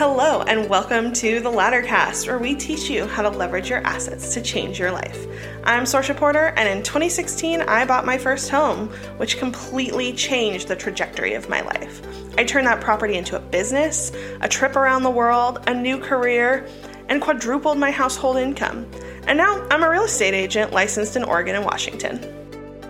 Hello, 0.00 0.40
and 0.40 0.66
welcome 0.70 1.12
to 1.12 1.40
the 1.40 1.50
Laddercast, 1.50 2.26
where 2.26 2.38
we 2.38 2.54
teach 2.54 2.88
you 2.88 3.06
how 3.06 3.20
to 3.20 3.28
leverage 3.28 3.68
your 3.68 3.86
assets 3.86 4.32
to 4.32 4.40
change 4.40 4.78
your 4.78 4.90
life. 4.90 5.26
I'm 5.64 5.82
Sorcha 5.82 6.16
Porter, 6.16 6.54
and 6.56 6.66
in 6.66 6.82
2016, 6.82 7.60
I 7.60 7.84
bought 7.84 8.06
my 8.06 8.16
first 8.16 8.48
home, 8.48 8.88
which 9.18 9.36
completely 9.36 10.14
changed 10.14 10.68
the 10.68 10.74
trajectory 10.74 11.34
of 11.34 11.50
my 11.50 11.60
life. 11.60 12.00
I 12.38 12.44
turned 12.44 12.66
that 12.66 12.80
property 12.80 13.18
into 13.18 13.36
a 13.36 13.40
business, 13.40 14.10
a 14.40 14.48
trip 14.48 14.74
around 14.74 15.02
the 15.02 15.10
world, 15.10 15.58
a 15.66 15.74
new 15.74 15.98
career, 15.98 16.66
and 17.10 17.20
quadrupled 17.20 17.76
my 17.76 17.90
household 17.90 18.38
income. 18.38 18.90
And 19.26 19.36
now 19.36 19.68
I'm 19.70 19.82
a 19.82 19.90
real 19.90 20.04
estate 20.04 20.32
agent 20.32 20.72
licensed 20.72 21.14
in 21.14 21.24
Oregon 21.24 21.56
and 21.56 21.64
Washington. 21.66 22.24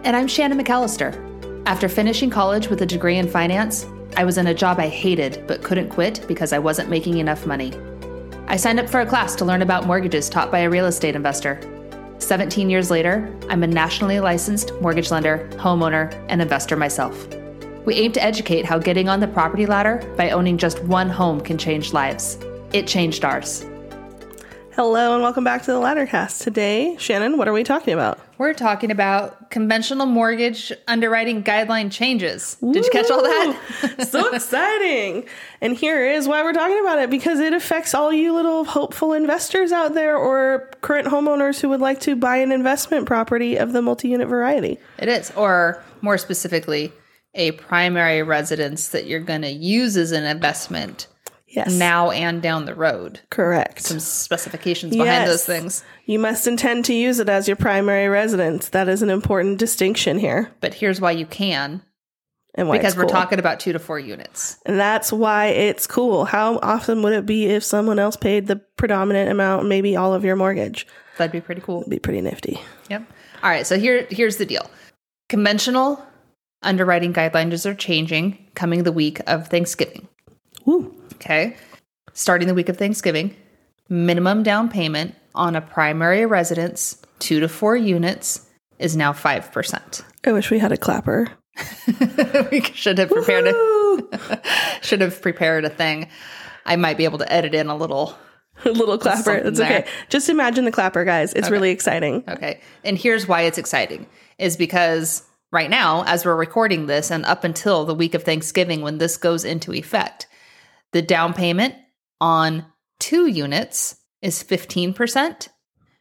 And 0.04 0.14
I'm 0.14 0.28
Shannon 0.28 0.62
McAlister. 0.64 1.66
After 1.66 1.88
finishing 1.88 2.30
college 2.30 2.68
with 2.68 2.82
a 2.82 2.86
degree 2.86 3.16
in 3.16 3.28
finance, 3.28 3.84
I 4.16 4.24
was 4.24 4.38
in 4.38 4.48
a 4.48 4.54
job 4.54 4.78
I 4.78 4.88
hated 4.88 5.44
but 5.46 5.62
couldn't 5.62 5.88
quit 5.88 6.24
because 6.26 6.52
I 6.52 6.58
wasn't 6.58 6.90
making 6.90 7.18
enough 7.18 7.46
money. 7.46 7.72
I 8.48 8.56
signed 8.56 8.80
up 8.80 8.88
for 8.88 9.00
a 9.00 9.06
class 9.06 9.36
to 9.36 9.44
learn 9.44 9.62
about 9.62 9.86
mortgages 9.86 10.28
taught 10.28 10.50
by 10.50 10.60
a 10.60 10.70
real 10.70 10.86
estate 10.86 11.14
investor. 11.14 11.60
17 12.18 12.68
years 12.68 12.90
later, 12.90 13.32
I'm 13.48 13.62
a 13.62 13.66
nationally 13.66 14.20
licensed 14.20 14.72
mortgage 14.80 15.10
lender, 15.10 15.48
homeowner, 15.54 16.12
and 16.28 16.42
investor 16.42 16.76
myself. 16.76 17.28
We 17.86 17.94
aim 17.94 18.12
to 18.12 18.22
educate 18.22 18.64
how 18.64 18.78
getting 18.78 19.08
on 19.08 19.20
the 19.20 19.28
property 19.28 19.66
ladder 19.66 20.02
by 20.16 20.30
owning 20.30 20.58
just 20.58 20.82
one 20.84 21.08
home 21.08 21.40
can 21.40 21.56
change 21.56 21.92
lives. 21.92 22.38
It 22.72 22.86
changed 22.86 23.24
ours. 23.24 23.64
Hello, 24.74 25.14
and 25.14 25.22
welcome 25.22 25.42
back 25.42 25.62
to 25.62 25.72
the 25.72 25.80
Laddercast. 25.80 26.44
Today, 26.44 26.96
Shannon, 26.96 27.36
what 27.36 27.48
are 27.48 27.52
we 27.52 27.64
talking 27.64 27.92
about? 27.92 28.20
We're 28.38 28.54
talking 28.54 28.92
about 28.92 29.50
conventional 29.50 30.06
mortgage 30.06 30.72
underwriting 30.86 31.42
guideline 31.42 31.90
changes. 31.90 32.56
Did 32.60 32.84
you 32.84 32.90
catch 32.92 33.10
all 33.10 33.20
that? 33.20 34.06
so 34.08 34.32
exciting. 34.32 35.26
And 35.60 35.76
here 35.76 36.06
is 36.06 36.28
why 36.28 36.44
we're 36.44 36.52
talking 36.52 36.78
about 36.80 37.00
it 37.00 37.10
because 37.10 37.40
it 37.40 37.52
affects 37.52 37.94
all 37.94 38.12
you 38.12 38.32
little 38.32 38.64
hopeful 38.64 39.12
investors 39.12 39.72
out 39.72 39.94
there 39.94 40.16
or 40.16 40.70
current 40.82 41.08
homeowners 41.08 41.60
who 41.60 41.68
would 41.68 41.80
like 41.80 41.98
to 42.02 42.14
buy 42.14 42.36
an 42.36 42.52
investment 42.52 43.06
property 43.06 43.56
of 43.56 43.72
the 43.72 43.82
multi 43.82 44.08
unit 44.08 44.28
variety. 44.28 44.78
It 44.98 45.08
is, 45.08 45.32
or 45.32 45.82
more 46.00 46.16
specifically, 46.16 46.92
a 47.34 47.52
primary 47.52 48.22
residence 48.22 48.88
that 48.90 49.06
you're 49.06 49.18
going 49.18 49.42
to 49.42 49.50
use 49.50 49.96
as 49.96 50.12
an 50.12 50.24
investment 50.24 51.08
Yes. 51.50 51.72
now 51.72 52.10
and 52.12 52.40
down 52.40 52.64
the 52.64 52.74
road. 52.76 53.20
Correct. 53.30 53.82
Some 53.82 53.98
specifications 53.98 54.92
behind 54.92 55.08
Yes. 55.08 55.28
those 55.28 55.44
things. 55.44 55.82
You 56.06 56.18
must 56.20 56.46
intend 56.46 56.84
to 56.84 56.94
use 56.94 57.18
it 57.18 57.28
as 57.28 57.48
your 57.48 57.56
primary 57.56 58.08
residence. 58.08 58.68
That 58.68 58.88
is 58.88 59.02
an 59.02 59.10
important 59.10 59.58
distinction 59.58 60.18
here. 60.20 60.52
But 60.60 60.74
here's 60.74 61.00
why 61.00 61.10
you 61.10 61.26
can 61.26 61.82
And 62.54 62.68
why 62.68 62.78
because 62.78 62.92
it's 62.94 63.02
we're 63.02 63.08
talking 63.08 63.38
about 63.40 63.58
two 63.60 63.72
to 63.72 63.78
four 63.80 63.98
units. 63.98 64.58
And 64.64 64.78
that's 64.78 65.12
why 65.12 65.46
it's 65.46 65.86
cool. 65.88 66.24
How 66.24 66.58
often 66.62 67.02
would 67.02 67.12
it 67.14 67.26
be 67.26 67.46
if 67.46 67.64
someone 67.64 67.98
else 67.98 68.16
paid 68.16 68.46
the 68.46 68.56
predominant 68.76 69.30
amount, 69.30 69.66
maybe 69.68 69.96
all 69.96 70.14
of 70.14 70.24
your 70.24 70.36
mortgage? 70.36 70.86
That'd 71.18 71.32
be 71.32 71.40
pretty 71.40 71.60
cool. 71.62 71.80
It'd 71.80 71.90
be 71.90 71.98
pretty 71.98 72.20
nifty. 72.20 72.60
Yep. 72.88 73.02
All 73.42 73.50
right. 73.50 73.66
So 73.66 73.78
here, 73.78 74.06
here's 74.10 74.36
the 74.36 74.46
deal. 74.46 74.70
Conventional 75.28 76.04
underwriting 76.62 77.12
guidelines 77.12 77.64
are 77.66 77.74
changing 77.74 78.38
coming 78.54 78.82
the 78.84 78.92
week 78.92 79.20
of 79.26 79.48
Thanksgiving. 79.48 80.08
Woo. 80.64 80.94
Okay. 81.20 81.56
Starting 82.14 82.48
the 82.48 82.54
week 82.54 82.68
of 82.68 82.78
Thanksgiving, 82.78 83.36
minimum 83.88 84.42
down 84.42 84.70
payment 84.70 85.14
on 85.34 85.54
a 85.54 85.60
primary 85.60 86.24
residence, 86.24 87.00
two 87.18 87.40
to 87.40 87.48
four 87.48 87.76
units, 87.76 88.46
is 88.78 88.96
now 88.96 89.12
5%. 89.12 90.02
I 90.24 90.32
wish 90.32 90.50
we 90.50 90.58
had 90.58 90.72
a 90.72 90.78
clapper. 90.78 91.28
we 92.50 92.62
should 92.62 92.96
have 92.98 93.10
prepared 93.10 93.48
a, 93.48 94.40
should 94.82 95.02
have 95.02 95.20
prepared 95.20 95.66
a 95.66 95.70
thing. 95.70 96.08
I 96.64 96.76
might 96.76 96.96
be 96.96 97.04
able 97.04 97.18
to 97.18 97.30
edit 97.30 97.54
in 97.54 97.68
a 97.68 97.76
little. 97.76 98.16
A 98.66 98.68
little 98.68 98.98
clapper. 98.98 99.32
It's 99.32 99.58
okay. 99.58 99.68
there. 99.70 99.86
Just 100.10 100.28
imagine 100.28 100.66
the 100.66 100.70
clapper, 100.70 101.02
guys. 101.02 101.32
It's 101.32 101.48
really 101.48 101.70
exciting. 101.70 102.24
Okay. 102.28 102.60
And 102.84 102.98
here's 102.98 103.26
why 103.26 103.42
it's 103.42 103.56
exciting 103.56 104.06
is 104.36 104.58
because 104.58 105.22
right 105.50 105.70
now, 105.70 106.04
as 106.04 106.26
we're 106.26 106.36
recording 106.36 106.84
this, 106.84 107.10
and 107.10 107.24
up 107.24 107.42
until 107.42 107.86
the 107.86 107.94
week 107.94 108.12
of 108.12 108.22
Thanksgiving 108.22 108.82
when 108.82 108.98
this 108.98 109.16
goes 109.16 109.46
into 109.46 109.72
effect, 109.72 110.26
the 110.92 111.02
down 111.02 111.34
payment 111.34 111.74
on 112.20 112.66
two 112.98 113.26
units 113.26 113.96
is 114.22 114.42
15%, 114.42 115.48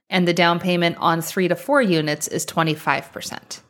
and 0.09 0.27
the 0.27 0.33
down 0.33 0.59
payment 0.59 0.97
on 0.99 1.21
three 1.21 1.47
to 1.47 1.55
four 1.55 1.81
units 1.81 2.27
is 2.27 2.45
25%. 2.45 3.61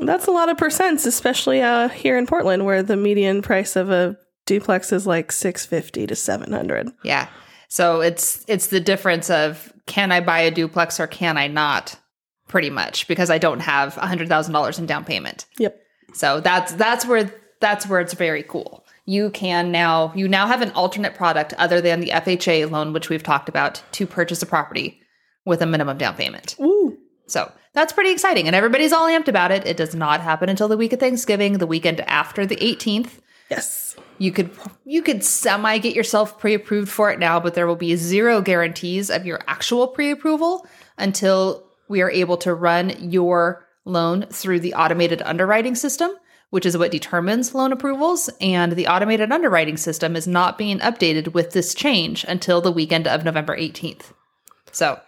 That's 0.00 0.26
a 0.26 0.30
lot 0.30 0.48
of 0.48 0.56
percents, 0.56 1.06
especially 1.06 1.60
uh, 1.60 1.88
here 1.88 2.16
in 2.16 2.26
Portland, 2.26 2.64
where 2.64 2.82
the 2.82 2.96
median 2.96 3.42
price 3.42 3.76
of 3.76 3.90
a 3.90 4.16
duplex 4.46 4.92
is 4.92 5.06
like 5.06 5.32
six 5.32 5.66
fifty 5.66 6.06
to 6.06 6.14
seven 6.14 6.52
hundred. 6.52 6.88
Yeah. 7.02 7.28
So 7.68 8.00
it's 8.00 8.44
it's 8.48 8.68
the 8.68 8.80
difference 8.80 9.28
of 9.28 9.72
can 9.86 10.12
I 10.12 10.20
buy 10.20 10.40
a 10.40 10.50
duplex 10.50 11.00
or 11.00 11.06
can 11.06 11.36
I 11.36 11.48
not? 11.48 11.96
Pretty 12.46 12.70
much 12.70 13.08
because 13.08 13.28
I 13.28 13.36
don't 13.36 13.60
have 13.60 13.94
$100,000 13.96 14.78
in 14.78 14.86
down 14.86 15.04
payment. 15.04 15.44
Yep. 15.58 15.78
So 16.14 16.40
that's 16.40 16.72
that's 16.72 17.04
where 17.04 17.30
that's 17.60 17.86
where 17.86 18.00
it's 18.00 18.14
very 18.14 18.42
cool. 18.42 18.86
You 19.08 19.30
can 19.30 19.72
now 19.72 20.12
you 20.14 20.28
now 20.28 20.46
have 20.46 20.60
an 20.60 20.70
alternate 20.72 21.14
product 21.14 21.54
other 21.54 21.80
than 21.80 22.00
the 22.00 22.10
FHA 22.10 22.70
loan 22.70 22.92
which 22.92 23.08
we've 23.08 23.22
talked 23.22 23.48
about 23.48 23.82
to 23.92 24.06
purchase 24.06 24.42
a 24.42 24.46
property 24.46 25.00
with 25.46 25.62
a 25.62 25.66
minimum 25.66 25.96
down 25.96 26.14
payment. 26.14 26.54
Woo. 26.58 26.98
So 27.26 27.50
that's 27.72 27.94
pretty 27.94 28.10
exciting 28.10 28.46
and 28.46 28.54
everybody's 28.54 28.92
all 28.92 29.08
amped 29.08 29.28
about 29.28 29.50
it. 29.50 29.66
It 29.66 29.78
does 29.78 29.94
not 29.94 30.20
happen 30.20 30.50
until 30.50 30.68
the 30.68 30.76
week 30.76 30.92
of 30.92 31.00
Thanksgiving, 31.00 31.54
the 31.54 31.66
weekend 31.66 32.02
after 32.02 32.44
the 32.44 32.56
18th. 32.56 33.12
Yes. 33.50 33.96
You 34.18 34.30
could 34.30 34.50
you 34.84 35.00
could 35.00 35.24
semi 35.24 35.78
get 35.78 35.96
yourself 35.96 36.38
pre-approved 36.38 36.90
for 36.90 37.10
it 37.10 37.18
now, 37.18 37.40
but 37.40 37.54
there 37.54 37.66
will 37.66 37.76
be 37.76 37.96
zero 37.96 38.42
guarantees 38.42 39.08
of 39.08 39.24
your 39.24 39.40
actual 39.46 39.88
pre-approval 39.88 40.66
until 40.98 41.64
we 41.88 42.02
are 42.02 42.10
able 42.10 42.36
to 42.36 42.52
run 42.52 42.90
your 43.10 43.66
loan 43.86 44.26
through 44.26 44.60
the 44.60 44.74
automated 44.74 45.22
underwriting 45.22 45.74
system, 45.74 46.10
which 46.50 46.66
is 46.66 46.76
what 46.76 46.90
determines 46.90 47.54
loan 47.54 47.72
approvals, 47.72 48.30
and 48.40 48.72
the 48.72 48.86
automated 48.86 49.32
underwriting 49.32 49.76
system 49.76 50.16
is 50.16 50.26
not 50.26 50.58
being 50.58 50.78
updated 50.78 51.34
with 51.34 51.52
this 51.52 51.74
change 51.74 52.24
until 52.28 52.60
the 52.60 52.72
weekend 52.72 53.06
of 53.06 53.24
November 53.24 53.56
18th. 53.56 54.12
So, 54.72 55.00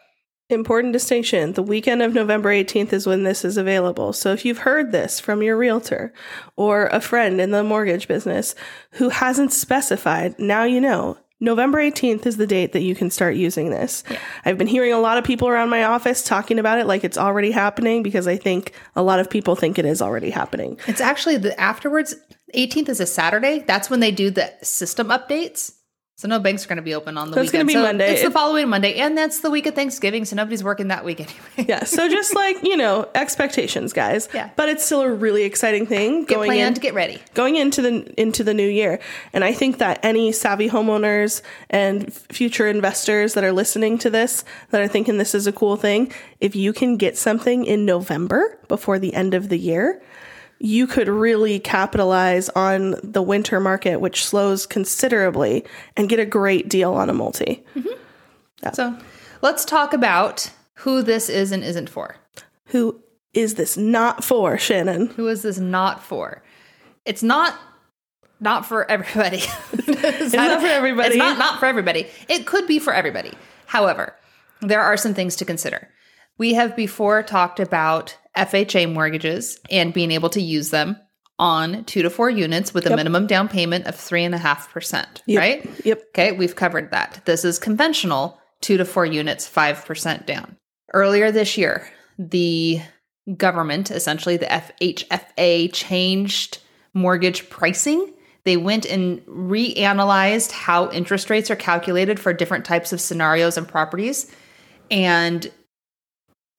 Important 0.50 0.92
distinction. 0.92 1.52
The 1.52 1.62
weekend 1.62 2.02
of 2.02 2.12
November 2.12 2.50
18th 2.50 2.92
is 2.92 3.06
when 3.06 3.22
this 3.22 3.44
is 3.44 3.56
available. 3.56 4.12
So 4.12 4.32
if 4.32 4.44
you've 4.44 4.58
heard 4.58 4.90
this 4.90 5.20
from 5.20 5.44
your 5.44 5.56
realtor 5.56 6.12
or 6.56 6.86
a 6.86 7.00
friend 7.00 7.40
in 7.40 7.52
the 7.52 7.62
mortgage 7.62 8.08
business 8.08 8.56
who 8.94 9.10
hasn't 9.10 9.52
specified, 9.52 10.36
now 10.40 10.64
you 10.64 10.80
know. 10.80 11.18
November 11.40 11.78
18th 11.78 12.26
is 12.26 12.36
the 12.36 12.46
date 12.46 12.72
that 12.72 12.82
you 12.82 12.94
can 12.94 13.10
start 13.10 13.34
using 13.34 13.70
this. 13.70 14.04
I've 14.44 14.58
been 14.58 14.66
hearing 14.66 14.92
a 14.92 15.00
lot 15.00 15.16
of 15.16 15.24
people 15.24 15.48
around 15.48 15.70
my 15.70 15.84
office 15.84 16.22
talking 16.22 16.58
about 16.58 16.78
it 16.78 16.86
like 16.86 17.02
it's 17.02 17.16
already 17.16 17.50
happening 17.50 18.02
because 18.02 18.26
I 18.26 18.36
think 18.36 18.72
a 18.94 19.02
lot 19.02 19.20
of 19.20 19.30
people 19.30 19.56
think 19.56 19.78
it 19.78 19.86
is 19.86 20.02
already 20.02 20.30
happening. 20.30 20.78
it's 20.86 21.00
actually 21.00 21.38
the 21.38 21.58
afterwards 21.58 22.14
18th 22.54 22.90
is 22.90 23.00
a 23.00 23.06
Saturday. 23.06 23.60
That's 23.60 23.88
when 23.88 24.00
they 24.00 24.10
do 24.10 24.30
the 24.30 24.52
system 24.62 25.08
updates. 25.08 25.72
So 26.20 26.28
no 26.28 26.38
banks 26.38 26.66
are 26.66 26.68
going 26.68 26.76
to 26.76 26.82
be 26.82 26.92
open 26.92 27.16
on 27.16 27.30
the 27.30 27.40
it's 27.40 27.50
weekend. 27.50 27.66
gonna 27.66 27.66
be 27.66 27.72
So 27.72 27.82
Monday. 27.82 28.12
It's 28.12 28.22
the 28.22 28.30
following 28.30 28.68
Monday, 28.68 28.96
and 28.96 29.16
that's 29.16 29.40
the 29.40 29.48
week 29.50 29.64
of 29.64 29.74
Thanksgiving, 29.74 30.26
so 30.26 30.36
nobody's 30.36 30.62
working 30.62 30.88
that 30.88 31.02
week 31.02 31.18
anyway. 31.18 31.66
Yeah. 31.66 31.84
So 31.84 32.08
just 32.10 32.34
like, 32.34 32.62
you 32.62 32.76
know, 32.76 33.08
expectations, 33.14 33.94
guys. 33.94 34.28
Yeah. 34.34 34.50
But 34.54 34.68
it's 34.68 34.84
still 34.84 35.00
a 35.00 35.10
really 35.10 35.44
exciting 35.44 35.86
thing 35.86 36.24
Get 36.26 36.34
going 36.34 36.50
planned, 36.50 36.76
in. 36.76 36.82
get 36.82 36.92
ready. 36.92 37.22
going 37.32 37.56
into 37.56 37.80
the 37.80 38.20
into 38.20 38.44
the 38.44 38.52
new 38.52 38.68
year 38.68 39.00
and 39.32 39.44
i 39.44 39.52
think 39.54 39.78
that 39.78 39.98
any 40.02 40.30
savvy 40.30 40.68
homeowners 40.68 41.40
and 41.70 42.12
future 42.12 42.66
investors 42.66 43.32
that 43.32 43.42
are 43.42 43.52
listening 43.52 43.96
to 43.96 44.10
this 44.10 44.44
that 44.70 44.80
are 44.82 44.88
thinking 44.88 45.16
this 45.16 45.34
is 45.34 45.46
a 45.46 45.52
cool 45.52 45.76
thing 45.76 46.12
if 46.40 46.54
you 46.54 46.74
can 46.74 46.96
get 46.98 47.16
something 47.16 47.64
in 47.64 47.86
november 47.86 48.58
before 48.68 48.98
the 48.98 49.14
end 49.14 49.32
of 49.32 49.48
the 49.48 49.58
year 49.58 50.02
you 50.60 50.86
could 50.86 51.08
really 51.08 51.58
capitalize 51.58 52.50
on 52.50 52.94
the 53.02 53.22
winter 53.22 53.58
market 53.58 54.00
which 54.00 54.24
slows 54.24 54.66
considerably 54.66 55.64
and 55.96 56.08
get 56.08 56.20
a 56.20 56.26
great 56.26 56.68
deal 56.68 56.92
on 56.92 57.10
a 57.10 57.14
multi 57.14 57.64
mm-hmm. 57.74 57.88
So 58.74 58.94
let's 59.40 59.64
talk 59.64 59.94
about 59.94 60.50
who 60.74 61.02
this 61.02 61.30
is 61.30 61.50
and 61.50 61.64
isn't 61.64 61.88
for. 61.88 62.16
who 62.66 63.00
is 63.32 63.54
this 63.54 63.76
not 63.76 64.22
for 64.22 64.58
shannon 64.58 65.06
Who 65.08 65.28
is 65.28 65.42
this 65.42 65.58
not 65.58 66.02
for? 66.02 66.42
It's 67.04 67.22
not 67.22 67.58
not 68.40 68.64
for 68.66 68.90
everybody. 68.90 69.38
it's 69.72 70.32
not 70.32 70.60
for 70.60 70.66
everybody. 70.66 71.08
It's 71.08 71.16
not 71.16 71.38
not 71.38 71.60
for 71.60 71.66
everybody. 71.66 72.06
It 72.28 72.46
could 72.46 72.66
be 72.66 72.78
for 72.78 72.92
everybody. 72.92 73.32
However, 73.66 74.16
there 74.60 74.80
are 74.80 74.96
some 74.96 75.14
things 75.14 75.36
to 75.36 75.44
consider. 75.44 75.88
We 76.38 76.54
have 76.54 76.74
before 76.74 77.22
talked 77.22 77.60
about 77.60 78.16
FHA 78.40 78.92
mortgages 78.92 79.58
and 79.70 79.92
being 79.92 80.10
able 80.10 80.30
to 80.30 80.40
use 80.40 80.70
them 80.70 80.96
on 81.38 81.84
two 81.84 82.02
to 82.02 82.10
four 82.10 82.28
units 82.28 82.74
with 82.74 82.86
a 82.86 82.94
minimum 82.94 83.26
down 83.26 83.48
payment 83.48 83.86
of 83.86 83.94
three 83.94 84.24
and 84.24 84.34
a 84.34 84.38
half 84.38 84.70
percent. 84.72 85.22
Right? 85.38 85.68
yep 85.84 86.02
Okay, 86.10 86.32
we've 86.32 86.56
covered 86.56 86.90
that. 86.90 87.22
This 87.24 87.44
is 87.44 87.58
conventional, 87.58 88.38
two 88.60 88.76
to 88.76 88.84
four 88.84 89.06
units, 89.06 89.48
5% 89.48 90.26
down. 90.26 90.56
Earlier 90.92 91.30
this 91.30 91.56
year, 91.56 91.88
the 92.18 92.80
government, 93.36 93.90
essentially 93.90 94.36
the 94.36 94.46
FHFA, 94.46 95.72
changed 95.72 96.58
mortgage 96.92 97.48
pricing 97.48 98.12
They 98.44 98.56
went 98.56 98.84
and 98.84 99.20
reanalyzed 99.26 100.50
how 100.50 100.90
interest 100.90 101.30
rates 101.30 101.50
are 101.50 101.56
calculated 101.56 102.18
for 102.18 102.32
different 102.32 102.64
types 102.64 102.92
of 102.92 103.00
scenarios 103.00 103.56
and 103.56 103.68
properties 103.68 104.34
and 104.90 105.50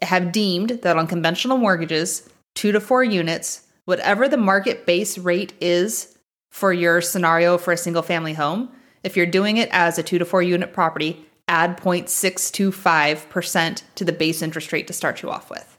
have 0.01 0.31
deemed 0.31 0.69
that 0.81 0.97
on 0.97 1.07
conventional 1.07 1.57
mortgages, 1.57 2.29
two 2.55 2.71
to 2.71 2.79
four 2.79 3.03
units, 3.03 3.67
whatever 3.85 4.27
the 4.27 4.37
market 4.37 4.85
base 4.85 5.17
rate 5.17 5.53
is 5.61 6.17
for 6.49 6.73
your 6.73 7.01
scenario 7.01 7.57
for 7.57 7.71
a 7.71 7.77
single 7.77 8.01
family 8.01 8.33
home, 8.33 8.69
if 9.03 9.17
you're 9.17 9.25
doing 9.25 9.57
it 9.57 9.69
as 9.71 9.97
a 9.97 10.03
two 10.03 10.19
to 10.19 10.25
four 10.25 10.43
unit 10.43 10.73
property, 10.73 11.25
add 11.47 11.77
0.625% 11.77 13.83
to 13.95 14.05
the 14.05 14.11
base 14.11 14.41
interest 14.41 14.71
rate 14.71 14.87
to 14.87 14.93
start 14.93 15.21
you 15.21 15.29
off 15.29 15.49
with. 15.49 15.77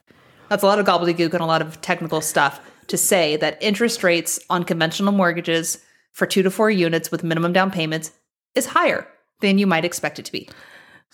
That's 0.49 0.63
a 0.63 0.67
lot 0.67 0.79
of 0.79 0.87
gobbledygook 0.87 1.33
and 1.33 1.41
a 1.41 1.47
lot 1.47 1.63
of 1.63 1.81
technical 1.81 2.21
stuff 2.21 2.61
to 2.89 2.99
say 2.99 3.37
that 3.37 3.63
interest 3.63 4.03
rates 4.03 4.41
on 4.51 4.65
conventional 4.65 5.13
mortgages 5.13 5.79
for 6.13 6.27
two 6.27 6.43
to 6.43 6.51
four 6.51 6.71
units 6.71 7.11
with 7.11 7.25
minimum 7.25 7.53
down 7.53 7.71
payments 7.71 8.13
is 8.55 8.67
higher 8.67 9.07
than 9.41 9.59
you 9.59 9.67
might 9.67 9.85
expect 9.85 10.19
it 10.19 10.25
to 10.27 10.33
be. 10.33 10.49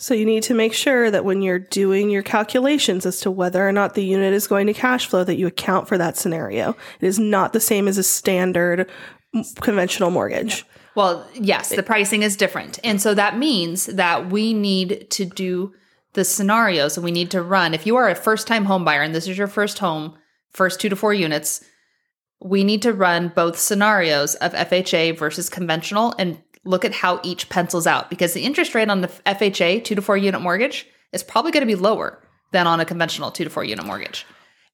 So 0.01 0.15
you 0.15 0.25
need 0.25 0.45
to 0.45 0.55
make 0.55 0.73
sure 0.73 1.11
that 1.11 1.25
when 1.25 1.43
you're 1.43 1.59
doing 1.59 2.09
your 2.09 2.23
calculations 2.23 3.05
as 3.05 3.19
to 3.21 3.33
whether 3.33 3.67
or 3.67 3.73
not 3.73 3.95
the 3.95 4.05
unit 4.05 4.33
is 4.33 4.47
going 4.47 4.69
to 4.69 4.73
cash 4.73 5.09
flow 5.09 5.25
that 5.25 5.39
you 5.39 5.49
account 5.49 5.89
for 5.89 5.99
that 5.99 6.17
scenario. 6.17 6.77
It 7.01 7.07
is 7.07 7.19
not 7.19 7.53
the 7.53 7.59
same 7.59 7.89
as 7.89 7.99
a 7.99 8.05
standard 8.05 8.89
conventional 9.61 10.11
mortgage. 10.11 10.65
Well, 10.95 11.29
yes, 11.35 11.71
the 11.71 11.83
pricing 11.83 12.23
is 12.23 12.37
different. 12.37 12.79
And 12.85 13.03
so 13.03 13.13
that 13.15 13.39
means 13.39 13.87
that 13.87 14.31
we 14.31 14.55
need 14.55 15.11
to 15.11 15.25
do 15.25 15.75
the 16.13 16.25
scenarios 16.25 16.97
and 16.97 17.05
we 17.05 17.11
need 17.11 17.33
to 17.33 17.43
run. 17.43 17.75
If 17.75 17.85
you 17.85 17.97
are 17.97 18.09
a 18.09 18.15
first 18.15 18.47
time 18.47 18.67
home 18.67 18.85
buyer 18.85 19.03
and 19.03 19.13
this 19.13 19.27
is 19.27 19.37
your 19.37 19.49
first 19.49 19.81
home, 19.81 20.17
first 20.51 20.81
two 20.81 20.89
to 20.89 20.97
four 20.97 21.13
units, 21.13 21.65
we 22.41 22.63
need 22.63 22.83
to 22.83 22.93
run 22.93 23.33
both 23.35 23.59
scenarios 23.59 24.37
of 24.37 24.53
FHA 24.53 25.19
versus 25.19 25.49
conventional 25.49 26.15
and 26.21 26.41
look 26.65 26.85
at 26.85 26.95
how 26.95 27.21
each 27.23 27.49
pencils 27.49 27.87
out 27.87 28.11
because 28.11 28.33
the 28.33 28.45
interest 28.45 28.75
rate 28.75 28.91
on 28.91 29.01
the 29.01 29.09
FHA 29.27 29.85
two 29.85 29.95
to 29.95 30.03
four 30.03 30.17
unit 30.17 30.41
mortgage 30.41 30.87
is 31.13 31.23
probably 31.23 31.51
going 31.51 31.67
to 31.67 31.67
be 31.67 31.75
lower 31.75 32.23
than 32.53 32.67
on 32.67 32.81
a 32.81 32.85
conventional 32.85 33.31
two 33.31 33.45
to 33.45 33.51
four 33.51 33.65
unit 33.65 33.85
mortgage. 33.85 34.27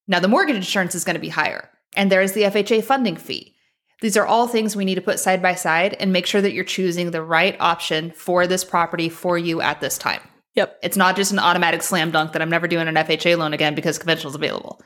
Now, 0.06 0.20
the 0.20 0.28
mortgage 0.28 0.56
insurance 0.56 0.94
is 0.94 1.04
going 1.04 1.14
to 1.14 1.20
be 1.20 1.30
higher, 1.30 1.70
and 1.96 2.12
there 2.12 2.22
is 2.22 2.32
the 2.32 2.42
FHA 2.42 2.84
funding 2.84 3.16
fee. 3.16 3.54
These 4.00 4.16
are 4.16 4.26
all 4.26 4.46
things 4.46 4.76
we 4.76 4.84
need 4.84 4.96
to 4.96 5.00
put 5.00 5.18
side 5.18 5.40
by 5.40 5.54
side 5.54 5.96
and 5.98 6.12
make 6.12 6.26
sure 6.26 6.42
that 6.42 6.52
you're 6.52 6.64
choosing 6.64 7.10
the 7.10 7.22
right 7.22 7.56
option 7.58 8.10
for 8.10 8.46
this 8.46 8.64
property 8.64 9.08
for 9.08 9.38
you 9.38 9.62
at 9.62 9.80
this 9.80 9.96
time. 9.96 10.20
Yep. 10.54 10.78
It's 10.82 10.96
not 10.96 11.16
just 11.16 11.32
an 11.32 11.38
automatic 11.38 11.82
slam 11.82 12.10
dunk 12.10 12.32
that 12.32 12.42
I'm 12.42 12.50
never 12.50 12.68
doing 12.68 12.86
an 12.86 12.94
FHA 12.94 13.38
loan 13.38 13.54
again 13.54 13.74
because 13.74 13.98
conventional 13.98 14.30
is 14.30 14.36
available. 14.36 14.80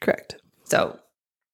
Correct. 0.00 0.36
So 0.64 0.98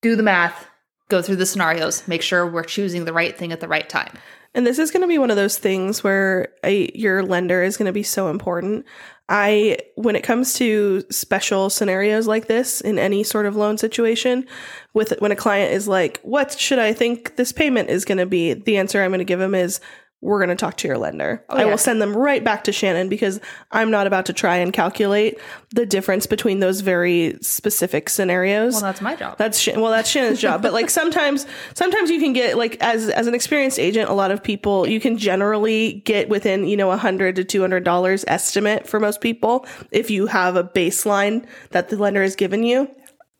do 0.02 0.16
the 0.16 0.22
math, 0.22 0.66
go 1.08 1.22
through 1.22 1.36
the 1.36 1.46
scenarios, 1.46 2.06
make 2.06 2.22
sure 2.22 2.46
we're 2.46 2.62
choosing 2.62 3.04
the 3.04 3.12
right 3.12 3.36
thing 3.36 3.52
at 3.52 3.60
the 3.60 3.68
right 3.68 3.88
time. 3.88 4.12
And 4.56 4.66
this 4.66 4.78
is 4.78 4.90
going 4.90 5.02
to 5.02 5.06
be 5.06 5.18
one 5.18 5.30
of 5.30 5.36
those 5.36 5.58
things 5.58 6.02
where 6.02 6.48
a, 6.64 6.90
your 6.94 7.22
lender 7.22 7.62
is 7.62 7.76
going 7.76 7.86
to 7.86 7.92
be 7.92 8.02
so 8.02 8.30
important. 8.30 8.86
I, 9.28 9.76
when 9.96 10.16
it 10.16 10.22
comes 10.22 10.54
to 10.54 11.04
special 11.10 11.68
scenarios 11.68 12.26
like 12.26 12.46
this 12.46 12.80
in 12.80 12.98
any 12.98 13.22
sort 13.22 13.44
of 13.44 13.54
loan 13.54 13.76
situation, 13.76 14.46
with 14.94 15.12
when 15.18 15.30
a 15.30 15.36
client 15.36 15.74
is 15.74 15.88
like, 15.88 16.20
"What 16.22 16.58
should 16.58 16.78
I 16.78 16.94
think 16.94 17.36
this 17.36 17.52
payment 17.52 17.90
is 17.90 18.06
going 18.06 18.16
to 18.16 18.24
be?" 18.24 18.54
The 18.54 18.78
answer 18.78 19.02
I'm 19.02 19.10
going 19.10 19.18
to 19.18 19.24
give 19.24 19.40
them 19.40 19.54
is, 19.54 19.78
we're 20.22 20.38
going 20.38 20.48
to 20.48 20.56
talk 20.56 20.76
to 20.78 20.88
your 20.88 20.96
lender. 20.96 21.44
Oh, 21.48 21.56
I 21.56 21.60
yeah. 21.60 21.66
will 21.66 21.78
send 21.78 22.00
them 22.00 22.16
right 22.16 22.42
back 22.42 22.64
to 22.64 22.72
Shannon 22.72 23.08
because 23.08 23.38
I'm 23.70 23.90
not 23.90 24.06
about 24.06 24.26
to 24.26 24.32
try 24.32 24.56
and 24.56 24.72
calculate 24.72 25.38
the 25.70 25.84
difference 25.84 26.26
between 26.26 26.60
those 26.60 26.80
very 26.80 27.38
specific 27.42 28.08
scenarios. 28.08 28.74
Well, 28.74 28.82
that's 28.82 29.00
my 29.00 29.14
job. 29.14 29.36
That's 29.36 29.66
well, 29.66 29.90
that's 29.90 30.08
Shannon's 30.08 30.40
job. 30.40 30.62
But 30.62 30.72
like 30.72 30.90
sometimes, 31.00 31.46
sometimes 31.74 32.10
you 32.10 32.18
can 32.18 32.32
get 32.32 32.56
like 32.56 32.76
as 32.80 33.08
as 33.10 33.26
an 33.26 33.34
experienced 33.34 33.78
agent, 33.78 34.08
a 34.08 34.14
lot 34.14 34.30
of 34.30 34.42
people 34.42 34.88
you 34.88 35.00
can 35.00 35.18
generally 35.18 36.02
get 36.04 36.28
within 36.28 36.66
you 36.66 36.76
know 36.76 36.90
a 36.90 36.96
hundred 36.96 37.36
to 37.36 37.44
two 37.44 37.60
hundred 37.60 37.84
dollars 37.84 38.24
estimate 38.26 38.86
for 38.86 38.98
most 38.98 39.20
people 39.20 39.66
if 39.90 40.10
you 40.10 40.26
have 40.26 40.56
a 40.56 40.64
baseline 40.64 41.46
that 41.70 41.90
the 41.90 41.96
lender 41.96 42.22
has 42.22 42.36
given 42.36 42.62
you. 42.62 42.88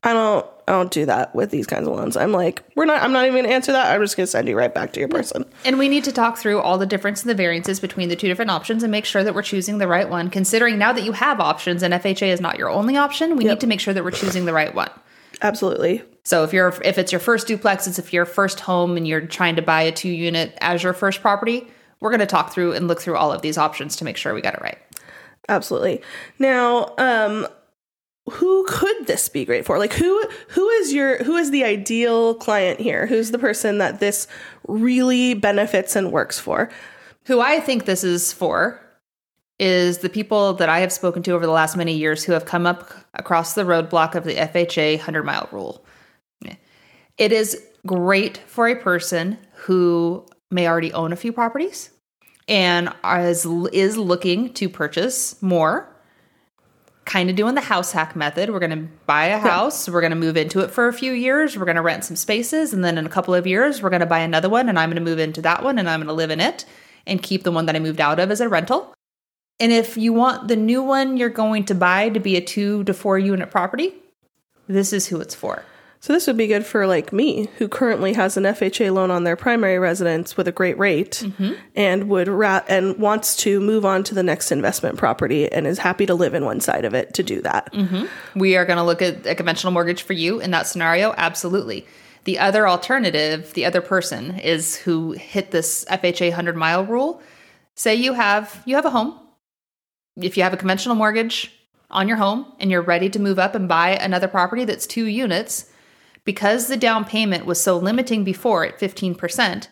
I 0.02 0.12
don't 0.12 0.46
I 0.68 0.72
don't 0.72 0.90
do 0.90 1.06
that 1.06 1.32
with 1.32 1.50
these 1.50 1.66
kinds 1.66 1.86
of 1.86 1.94
loans. 1.94 2.16
I'm 2.16 2.32
like, 2.32 2.62
we're 2.74 2.86
not. 2.86 3.00
I'm 3.02 3.12
not 3.12 3.22
even 3.24 3.34
going 3.34 3.44
to 3.44 3.52
answer 3.52 3.70
that. 3.72 3.94
I'm 3.94 4.00
just 4.00 4.16
going 4.16 4.24
to 4.26 4.30
send 4.30 4.48
you 4.48 4.56
right 4.58 4.74
back 4.74 4.92
to 4.94 5.00
your 5.00 5.08
person. 5.08 5.44
And 5.64 5.78
we 5.78 5.88
need 5.88 6.02
to 6.04 6.12
talk 6.12 6.38
through 6.38 6.60
all 6.60 6.76
the 6.76 6.86
difference 6.86 7.22
and 7.22 7.30
the 7.30 7.36
variances 7.36 7.78
between 7.78 8.08
the 8.08 8.16
two 8.16 8.26
different 8.26 8.50
options 8.50 8.82
and 8.82 8.90
make 8.90 9.04
sure 9.04 9.22
that 9.22 9.32
we're 9.34 9.42
choosing 9.42 9.78
the 9.78 9.86
right 9.86 10.08
one. 10.10 10.28
Considering 10.28 10.76
now 10.76 10.92
that 10.92 11.04
you 11.04 11.12
have 11.12 11.38
options 11.38 11.84
and 11.84 11.94
FHA 11.94 12.28
is 12.32 12.40
not 12.40 12.58
your 12.58 12.68
only 12.68 12.96
option, 12.96 13.36
we 13.36 13.44
Yep. 13.44 13.52
need 13.52 13.60
to 13.60 13.66
make 13.68 13.80
sure 13.80 13.94
that 13.94 14.02
we're 14.02 14.10
choosing 14.10 14.44
the 14.44 14.52
right 14.52 14.74
one. 14.74 14.90
Absolutely. 15.40 16.02
So 16.24 16.42
if 16.42 16.52
you're 16.52 16.74
if 16.84 16.98
it's 16.98 17.12
your 17.12 17.20
first 17.20 17.46
duplex, 17.46 17.86
it's 17.86 18.00
if 18.00 18.12
your 18.12 18.24
first 18.24 18.58
home 18.58 18.96
and 18.96 19.06
you're 19.06 19.20
trying 19.20 19.54
to 19.56 19.62
buy 19.62 19.82
a 19.82 19.92
two 19.92 20.08
unit 20.08 20.56
as 20.60 20.82
your 20.82 20.94
first 20.94 21.20
property, 21.20 21.68
we're 22.00 22.10
going 22.10 22.18
to 22.20 22.26
talk 22.26 22.52
through 22.52 22.72
and 22.72 22.88
look 22.88 23.00
through 23.00 23.16
all 23.16 23.30
of 23.30 23.40
these 23.42 23.56
options 23.56 23.94
to 23.96 24.04
make 24.04 24.16
sure 24.16 24.34
we 24.34 24.40
got 24.40 24.54
it 24.54 24.60
right. 24.62 24.78
Absolutely. 25.48 26.02
Now, 26.40 26.92
um, 26.98 27.46
who 28.30 28.64
could 28.68 29.06
this 29.06 29.28
be 29.28 29.44
great 29.44 29.64
for? 29.64 29.78
Like 29.78 29.92
who 29.92 30.22
who 30.48 30.68
is 30.68 30.92
your 30.92 31.22
who 31.24 31.36
is 31.36 31.50
the 31.50 31.64
ideal 31.64 32.34
client 32.34 32.80
here? 32.80 33.06
Who's 33.06 33.30
the 33.30 33.38
person 33.38 33.78
that 33.78 34.00
this 34.00 34.26
really 34.66 35.34
benefits 35.34 35.94
and 35.94 36.12
works 36.12 36.38
for? 36.38 36.70
Who 37.26 37.40
I 37.40 37.60
think 37.60 37.84
this 37.84 38.04
is 38.04 38.32
for 38.32 38.80
is 39.58 39.98
the 39.98 40.08
people 40.08 40.54
that 40.54 40.68
I 40.68 40.80
have 40.80 40.92
spoken 40.92 41.22
to 41.24 41.32
over 41.32 41.46
the 41.46 41.52
last 41.52 41.76
many 41.76 41.94
years 41.94 42.24
who 42.24 42.32
have 42.32 42.44
come 42.44 42.66
up 42.66 42.92
across 43.14 43.54
the 43.54 43.62
roadblock 43.62 44.14
of 44.14 44.24
the 44.24 44.34
FHA 44.34 44.98
100 44.98 45.22
mile 45.22 45.48
rule. 45.50 45.84
It 47.18 47.32
is 47.32 47.62
great 47.86 48.38
for 48.46 48.68
a 48.68 48.76
person 48.76 49.38
who 49.54 50.26
may 50.50 50.68
already 50.68 50.92
own 50.92 51.12
a 51.12 51.16
few 51.16 51.32
properties 51.32 51.90
and 52.48 52.92
is, 53.04 53.46
is 53.72 53.96
looking 53.96 54.52
to 54.54 54.68
purchase 54.68 55.40
more. 55.42 55.95
Kind 57.06 57.30
of 57.30 57.36
doing 57.36 57.54
the 57.54 57.62
house 57.62 57.92
hack 57.92 58.14
method. 58.14 58.50
We're 58.50 58.58
going 58.58 58.70
to 58.70 58.88
buy 59.06 59.26
a 59.26 59.38
house, 59.38 59.88
we're 59.88 60.02
going 60.02 60.10
to 60.10 60.16
move 60.16 60.36
into 60.36 60.60
it 60.60 60.70
for 60.70 60.88
a 60.88 60.92
few 60.92 61.12
years, 61.12 61.56
we're 61.56 61.64
going 61.64 61.76
to 61.76 61.82
rent 61.82 62.04
some 62.04 62.16
spaces, 62.16 62.74
and 62.74 62.84
then 62.84 62.98
in 62.98 63.06
a 63.06 63.08
couple 63.08 63.34
of 63.34 63.46
years, 63.46 63.80
we're 63.80 63.90
going 63.90 64.00
to 64.00 64.06
buy 64.06 64.18
another 64.18 64.50
one, 64.50 64.68
and 64.68 64.78
I'm 64.78 64.90
going 64.90 65.02
to 65.02 65.10
move 65.10 65.18
into 65.18 65.40
that 65.42 65.64
one, 65.64 65.78
and 65.78 65.88
I'm 65.88 66.00
going 66.00 66.08
to 66.08 66.12
live 66.12 66.30
in 66.30 66.40
it 66.40 66.66
and 67.06 67.22
keep 67.22 67.44
the 67.44 67.52
one 67.52 67.66
that 67.66 67.76
I 67.76 67.78
moved 67.78 68.00
out 68.00 68.18
of 68.18 68.30
as 68.30 68.42
a 68.42 68.48
rental. 68.48 68.92
And 69.58 69.72
if 69.72 69.96
you 69.96 70.12
want 70.12 70.48
the 70.48 70.56
new 70.56 70.82
one 70.82 71.16
you're 71.16 71.30
going 71.30 71.64
to 71.66 71.74
buy 71.74 72.10
to 72.10 72.20
be 72.20 72.36
a 72.36 72.40
two 72.42 72.84
to 72.84 72.92
four 72.92 73.18
unit 73.18 73.50
property, 73.50 73.94
this 74.68 74.92
is 74.92 75.06
who 75.06 75.20
it's 75.20 75.34
for. 75.34 75.64
So 76.00 76.12
this 76.12 76.26
would 76.26 76.36
be 76.36 76.46
good 76.46 76.64
for 76.64 76.86
like 76.86 77.12
me, 77.12 77.48
who 77.58 77.68
currently 77.68 78.12
has 78.12 78.36
an 78.36 78.44
FHA 78.44 78.92
loan 78.92 79.10
on 79.10 79.24
their 79.24 79.36
primary 79.36 79.78
residence 79.78 80.36
with 80.36 80.46
a 80.46 80.52
great 80.52 80.78
rate, 80.78 81.22
mm-hmm. 81.24 81.54
and 81.74 82.08
would 82.08 82.28
ra- 82.28 82.62
and 82.68 82.96
wants 82.98 83.34
to 83.36 83.60
move 83.60 83.84
on 83.84 84.04
to 84.04 84.14
the 84.14 84.22
next 84.22 84.52
investment 84.52 84.98
property 84.98 85.50
and 85.50 85.66
is 85.66 85.78
happy 85.78 86.06
to 86.06 86.14
live 86.14 86.34
in 86.34 86.44
one 86.44 86.60
side 86.60 86.84
of 86.84 86.94
it 86.94 87.14
to 87.14 87.22
do 87.22 87.40
that. 87.42 87.72
Mm-hmm. 87.72 88.38
We 88.38 88.56
are 88.56 88.64
going 88.64 88.76
to 88.76 88.84
look 88.84 89.02
at 89.02 89.26
a 89.26 89.34
conventional 89.34 89.72
mortgage 89.72 90.02
for 90.02 90.12
you 90.12 90.40
in 90.40 90.50
that 90.52 90.66
scenario. 90.66 91.12
Absolutely. 91.16 91.86
The 92.24 92.38
other 92.40 92.68
alternative, 92.68 93.54
the 93.54 93.64
other 93.64 93.80
person 93.80 94.38
is 94.40 94.76
who 94.76 95.12
hit 95.12 95.52
this 95.52 95.84
FHA 95.86 96.30
100 96.30 96.56
mile 96.56 96.84
rule. 96.84 97.22
Say 97.74 97.94
you 97.94 98.14
have 98.14 98.62
you 98.66 98.74
have 98.74 98.84
a 98.84 98.90
home. 98.90 99.18
If 100.16 100.36
you 100.36 100.42
have 100.42 100.52
a 100.52 100.56
conventional 100.56 100.94
mortgage 100.94 101.52
on 101.90 102.08
your 102.08 102.16
home 102.16 102.52
and 102.58 102.70
you're 102.70 102.82
ready 102.82 103.08
to 103.10 103.20
move 103.20 103.38
up 103.38 103.54
and 103.54 103.68
buy 103.68 103.90
another 103.90 104.28
property 104.28 104.64
that's 104.64 104.86
two 104.86 105.06
units, 105.06 105.70
because 106.26 106.66
the 106.66 106.76
down 106.76 107.06
payment 107.06 107.46
was 107.46 107.58
so 107.58 107.78
limiting 107.78 108.24
before 108.24 108.66
at 108.66 108.78
15%, 108.78 109.68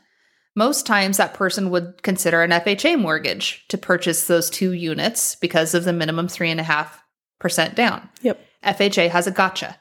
most 0.56 0.86
times 0.86 1.16
that 1.16 1.34
person 1.34 1.68
would 1.70 2.02
consider 2.02 2.42
an 2.42 2.50
FHA 2.50 2.98
mortgage 2.98 3.66
to 3.68 3.76
purchase 3.76 4.26
those 4.26 4.48
two 4.48 4.72
units 4.72 5.34
because 5.34 5.74
of 5.74 5.84
the 5.84 5.92
minimum 5.92 6.28
3.5% 6.28 7.74
down. 7.74 8.08
Yep. 8.22 8.40
FHA 8.64 9.10
has 9.10 9.26
a 9.26 9.32
gotcha. 9.32 9.76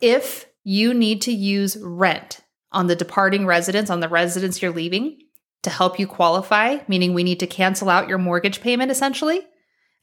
If 0.00 0.46
you 0.64 0.94
need 0.94 1.22
to 1.22 1.32
use 1.32 1.76
rent 1.80 2.40
on 2.72 2.86
the 2.86 2.96
departing 2.96 3.46
residence, 3.46 3.90
on 3.90 4.00
the 4.00 4.08
residence 4.08 4.60
you're 4.60 4.72
leaving, 4.72 5.18
to 5.62 5.70
help 5.70 5.98
you 5.98 6.06
qualify, 6.06 6.78
meaning 6.88 7.12
we 7.12 7.24
need 7.24 7.40
to 7.40 7.46
cancel 7.46 7.90
out 7.90 8.08
your 8.08 8.18
mortgage 8.18 8.60
payment 8.60 8.90
essentially, 8.90 9.42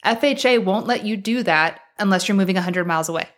FHA 0.04 0.64
won't 0.64 0.86
let 0.86 1.04
you 1.04 1.16
do 1.16 1.42
that 1.42 1.80
unless 1.98 2.28
you're 2.28 2.36
moving 2.36 2.56
100 2.56 2.86
miles 2.86 3.08
away. 3.08 3.28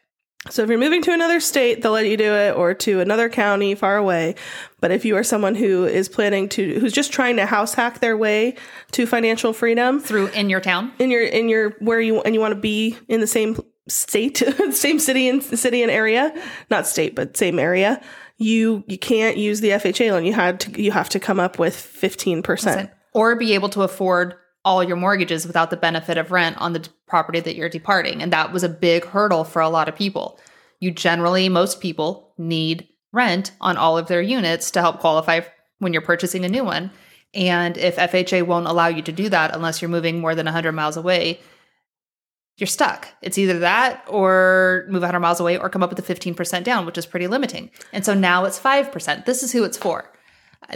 So 0.51 0.63
if 0.63 0.69
you're 0.69 0.79
moving 0.79 1.03
to 1.03 1.13
another 1.13 1.41
state, 1.41 1.83
they'll 1.83 1.93
let 1.93 2.07
you 2.07 2.17
do 2.17 2.33
it, 2.33 2.57
or 2.57 2.75
to 2.75 3.01
another 3.01 3.29
county 3.29 3.75
far 3.75 3.97
away. 3.97 4.35
But 4.81 4.91
if 4.91 5.05
you 5.05 5.17
are 5.17 5.25
someone 5.25 5.55
who 5.55 5.85
is 5.85 6.09
planning 6.09 6.49
to, 6.51 6.79
who's 6.81 6.93
just 6.93 7.13
trying 7.13 7.37
to 7.37 7.47
house 7.47 7.75
hack 7.75 8.01
their 8.01 8.17
way 8.17 8.57
to 8.93 9.07
financial 9.07 9.53
freedom 9.53 10.01
Through 10.01 10.29
in 10.29 10.51
your 10.51 10.61
town. 10.61 10.93
in 10.99 11.11
your 11.11 11.23
in 11.23 11.49
your 11.49 11.71
where 11.81 12.01
you 12.01 12.21
and 12.23 12.35
you 12.35 12.41
want 12.41 12.55
to 12.55 12.61
be 12.61 12.97
in 13.09 13.21
the 13.21 13.27
same 13.27 13.61
state, 13.89 14.43
same 14.71 14.99
city 14.99 15.29
and 15.29 15.43
city 15.43 15.83
and 15.83 15.91
area, 15.91 16.33
not 16.71 16.87
state 16.87 17.15
but 17.15 17.37
same 17.37 17.59
area, 17.59 18.03
you 18.37 18.85
you 18.87 18.99
can't 18.99 19.37
use 19.37 19.61
the 19.61 19.71
FHA 19.71 20.13
loan. 20.13 20.25
You 20.25 20.33
had 20.33 20.61
to 20.61 20.83
you 20.83 20.93
have 20.93 21.09
to 21.11 21.21
come 21.21 21.41
up 21.41 21.59
with 21.59 21.75
fifteen 21.75 22.43
percent. 22.43 22.91
Or 23.15 23.35
be 23.37 23.55
able 23.55 23.69
to 23.71 23.83
afford 23.83 24.35
all 24.65 24.83
your 24.83 24.97
mortgages 24.97 25.47
without 25.47 25.71
the 25.71 25.77
benefit 25.77 26.19
of 26.19 26.31
rent 26.31 26.57
on 26.59 26.73
the 26.73 26.89
property 27.07 27.41
that 27.41 27.57
you're 27.57 27.69
departing. 27.69 28.23
And 28.23 28.33
that 28.33 28.53
was 28.53 28.63
a 28.63 28.69
big 28.69 29.05
hurdle 29.05 29.45
for 29.45 29.63
a 29.63 29.69
lot 29.69 29.89
of 29.89 29.97
people. 29.97 30.39
You 30.81 30.91
generally, 30.91 31.49
most 31.49 31.81
people 31.81 32.33
need 32.37 32.89
rent 33.13 33.53
on 33.61 33.77
all 33.77 33.97
of 33.97 34.09
their 34.09 34.23
units 34.23 34.71
to 34.73 34.81
help 34.81 35.01
qualify 35.01 35.41
when 35.79 35.93
you're 35.93 36.03
purchasing 36.03 36.45
a 36.45 36.49
new 36.49 36.65
one. 36.65 36.91
And 37.35 37.77
if 37.77 37.97
FHA 37.97 38.47
won't 38.47 38.67
allow 38.67 38.89
you 38.89 39.03
to 39.03 39.13
do 39.13 39.29
that 39.29 39.55
unless 39.55 39.81
you're 39.81 39.89
moving 39.89 40.21
more 40.21 40.35
than 40.35 40.47
100 40.47 40.73
miles 40.73 40.97
away, 40.97 41.41
you're 42.57 42.67
stuck. 42.67 43.09
It's 43.23 43.39
either 43.39 43.61
that 43.61 44.05
or 44.09 44.87
move 44.89 45.03
100 45.03 45.21
miles 45.21 45.41
away 45.41 45.57
or 45.57 45.69
come 45.69 45.83
up 45.83 45.91
with 45.91 45.99
a 45.99 46.15
15% 46.15 46.65
down, 46.65 46.87
which 46.87 46.99
is 46.99 47.07
pretty 47.07 47.27
limiting. 47.27 47.71
And 47.93 48.05
so 48.05 48.15
now 48.15 48.45
it's 48.45 48.59
5%. 48.59 49.25
This 49.25 49.43
is 49.43 49.53
who 49.53 49.65
it's 49.65 49.79
for. 49.79 50.11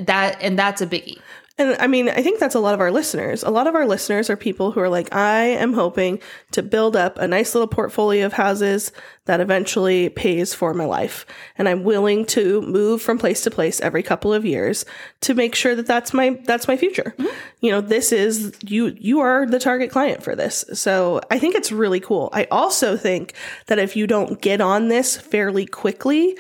That 0.01 0.41
and 0.41 0.59
that's 0.59 0.81
a 0.81 0.87
biggie. 0.87 1.19
And 1.59 1.77
I 1.79 1.87
mean, 1.87 2.09
I 2.09 2.23
think 2.23 2.41
that's 2.41 2.55
a 2.55 2.61
lot 2.61 2.73
of 2.73 2.81
our 2.81 2.91
listeners. 2.91 3.43
A 3.43 3.51
lot 3.51 3.67
of 3.67 3.75
our 3.75 3.87
listeners 3.87 4.31
are 4.31 4.37
people 4.37 4.73
who 4.73 4.81
are 4.81 4.89
like, 4.89 5.15
I 5.15 5.43
am 5.43 5.75
hoping 5.75 6.19
to 6.53 6.63
build 6.63 6.97
up 6.97 7.19
a 7.19 7.29
nice 7.29 7.55
little 7.55 7.69
portfolio 7.69 8.25
of 8.25 8.33
houses 8.33 8.91
that 9.27 9.41
eventually 9.41 10.09
pays 10.09 10.55
for 10.55 10.73
my 10.73 10.87
life. 10.87 11.27
And 11.59 11.69
I'm 11.69 11.85
willing 11.85 12.25
to 12.27 12.63
move 12.63 13.03
from 13.03 13.19
place 13.19 13.43
to 13.43 13.51
place 13.51 13.83
every 13.83 14.03
couple 14.03 14.33
of 14.33 14.47
years 14.47 14.87
to 15.21 15.35
make 15.35 15.55
sure 15.55 15.75
that 15.75 15.87
that's 15.87 16.15
my, 16.15 16.41
that's 16.47 16.69
my 16.69 16.77
future. 16.79 17.15
Mm-hmm. 17.19 17.37
You 17.61 17.71
know, 17.71 17.81
this 17.83 18.13
is, 18.13 18.57
you, 18.63 18.97
you 18.99 19.21
are 19.21 19.45
the 19.45 19.61
target 19.61 19.91
client 19.91 20.23
for 20.23 20.35
this. 20.35 20.65
So 20.73 21.21
I 21.31 21.39
think 21.39 21.55
it's 21.55 21.71
really 21.71 22.01
cool. 22.01 22.31
I 22.33 22.47
also 22.51 22.97
think 22.97 23.35
that 23.67 23.79
if 23.79 23.95
you 23.95 24.07
don't 24.07 24.41
get 24.41 24.63
on 24.63 24.89
this 24.89 25.19
fairly 25.19 25.67
quickly, 25.67 26.39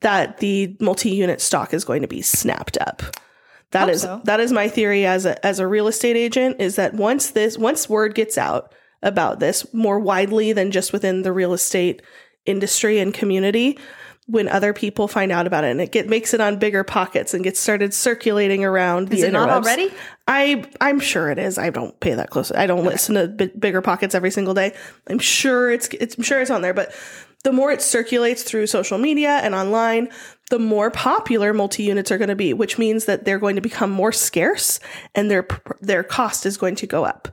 that 0.00 0.38
the 0.38 0.76
multi-unit 0.80 1.42
stock 1.42 1.74
is 1.74 1.84
going 1.84 2.00
to 2.02 2.08
be 2.08 2.22
snapped 2.22 2.78
up. 2.80 3.02
That 3.80 3.88
is 3.90 4.02
so. 4.02 4.20
that 4.24 4.40
is 4.40 4.52
my 4.52 4.68
theory 4.68 5.06
as 5.06 5.26
a 5.26 5.44
as 5.44 5.58
a 5.58 5.66
real 5.66 5.88
estate 5.88 6.16
agent 6.16 6.60
is 6.60 6.76
that 6.76 6.94
once 6.94 7.30
this 7.30 7.58
once 7.58 7.88
word 7.88 8.14
gets 8.14 8.38
out 8.38 8.72
about 9.02 9.40
this 9.40 9.72
more 9.72 10.00
widely 10.00 10.52
than 10.52 10.70
just 10.70 10.92
within 10.92 11.22
the 11.22 11.32
real 11.32 11.52
estate 11.52 12.02
industry 12.44 12.98
and 12.98 13.12
community 13.12 13.78
when 14.28 14.48
other 14.48 14.72
people 14.72 15.06
find 15.06 15.30
out 15.30 15.46
about 15.46 15.62
it 15.62 15.70
and 15.70 15.80
it 15.80 15.92
get 15.92 16.08
makes 16.08 16.34
it 16.34 16.40
on 16.40 16.58
bigger 16.58 16.82
pockets 16.82 17.32
and 17.32 17.44
gets 17.44 17.60
started 17.60 17.94
circulating 17.94 18.64
around 18.64 19.08
the 19.08 19.18
Is 19.18 19.22
it 19.22 19.32
not 19.32 19.48
already? 19.48 19.92
I 20.26 20.64
I'm 20.80 20.98
sure 20.98 21.30
it 21.30 21.38
is. 21.38 21.58
I 21.58 21.70
don't 21.70 21.98
pay 22.00 22.14
that 22.14 22.30
close. 22.30 22.50
I 22.50 22.66
don't 22.66 22.84
listen 22.84 23.14
to 23.14 23.28
bi- 23.28 23.56
bigger 23.56 23.82
pockets 23.82 24.14
every 24.14 24.32
single 24.32 24.54
day. 24.54 24.74
I'm 25.06 25.20
sure 25.20 25.70
it's 25.70 25.88
it's 25.88 26.16
I'm 26.16 26.24
sure 26.24 26.40
it's 26.40 26.50
on 26.50 26.62
there, 26.62 26.74
but 26.74 26.92
the 27.46 27.52
more 27.52 27.70
it 27.70 27.80
circulates 27.80 28.42
through 28.42 28.66
social 28.66 28.98
media 28.98 29.38
and 29.40 29.54
online, 29.54 30.08
the 30.50 30.58
more 30.58 30.90
popular 30.90 31.54
multi-units 31.54 32.10
are 32.10 32.18
going 32.18 32.28
to 32.28 32.34
be, 32.34 32.52
which 32.52 32.76
means 32.76 33.04
that 33.04 33.24
they're 33.24 33.38
going 33.38 33.54
to 33.54 33.62
become 33.62 33.88
more 33.88 34.10
scarce 34.10 34.80
and 35.14 35.30
their 35.30 35.46
their 35.80 36.02
cost 36.02 36.44
is 36.44 36.56
going 36.56 36.74
to 36.74 36.88
go 36.88 37.04
up. 37.04 37.28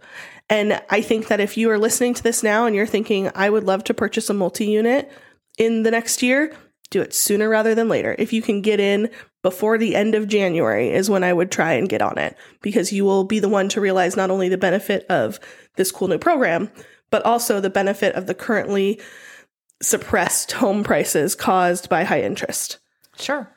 And 0.51 0.79
I 0.91 1.01
think 1.01 1.29
that 1.29 1.39
if 1.39 1.57
you 1.57 1.71
are 1.71 1.79
listening 1.79 2.13
to 2.13 2.21
this 2.21 2.43
now 2.43 2.67
and 2.67 2.75
you're 2.75 2.85
thinking 2.85 3.31
I 3.33 3.49
would 3.49 3.63
love 3.63 3.83
to 3.85 3.95
purchase 3.95 4.29
a 4.29 4.35
multi-unit 4.35 5.11
in 5.57 5.81
the 5.81 5.89
next 5.89 6.21
year, 6.21 6.55
do 6.91 7.01
it 7.01 7.15
sooner 7.15 7.49
rather 7.49 7.73
than 7.73 7.89
later. 7.89 8.15
If 8.19 8.33
you 8.33 8.43
can 8.43 8.61
get 8.61 8.79
in 8.79 9.09
before 9.41 9.79
the 9.79 9.95
end 9.95 10.13
of 10.13 10.27
January 10.27 10.91
is 10.91 11.09
when 11.09 11.23
I 11.23 11.33
would 11.33 11.51
try 11.51 11.73
and 11.73 11.89
get 11.89 12.03
on 12.03 12.19
it 12.19 12.37
because 12.61 12.93
you 12.93 13.03
will 13.03 13.23
be 13.23 13.39
the 13.39 13.49
one 13.49 13.67
to 13.69 13.81
realize 13.81 14.15
not 14.15 14.29
only 14.29 14.47
the 14.47 14.59
benefit 14.59 15.07
of 15.09 15.39
this 15.75 15.91
cool 15.91 16.07
new 16.07 16.19
program, 16.19 16.69
but 17.09 17.25
also 17.25 17.59
the 17.59 17.71
benefit 17.71 18.13
of 18.13 18.27
the 18.27 18.35
currently 18.35 19.01
suppressed 19.83 20.53
home 20.53 20.83
prices 20.83 21.35
caused 21.35 21.89
by 21.89 22.03
high 22.03 22.21
interest. 22.21 22.79
Sure. 23.17 23.49